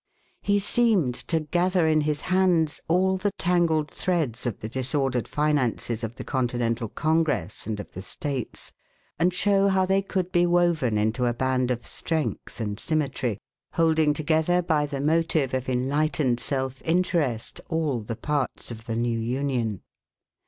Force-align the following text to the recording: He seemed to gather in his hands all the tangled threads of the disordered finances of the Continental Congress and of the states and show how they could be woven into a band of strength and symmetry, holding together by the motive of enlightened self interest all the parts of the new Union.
He 0.41 0.57
seemed 0.57 1.13
to 1.29 1.41
gather 1.41 1.85
in 1.87 2.01
his 2.01 2.21
hands 2.21 2.81
all 2.87 3.17
the 3.17 3.29
tangled 3.37 3.91
threads 3.91 4.47
of 4.47 4.59
the 4.59 4.67
disordered 4.67 5.27
finances 5.27 6.03
of 6.03 6.15
the 6.15 6.23
Continental 6.23 6.89
Congress 6.89 7.67
and 7.67 7.79
of 7.79 7.91
the 7.91 8.01
states 8.01 8.71
and 9.19 9.31
show 9.31 9.67
how 9.67 9.85
they 9.85 10.01
could 10.01 10.31
be 10.31 10.47
woven 10.47 10.97
into 10.97 11.27
a 11.27 11.35
band 11.35 11.69
of 11.69 11.85
strength 11.85 12.59
and 12.59 12.79
symmetry, 12.79 13.37
holding 13.73 14.15
together 14.15 14.63
by 14.63 14.87
the 14.87 14.99
motive 15.01 15.53
of 15.53 15.69
enlightened 15.69 16.39
self 16.39 16.81
interest 16.81 17.61
all 17.69 17.99
the 18.01 18.15
parts 18.15 18.71
of 18.71 18.87
the 18.87 18.95
new 18.95 19.19
Union. 19.19 19.81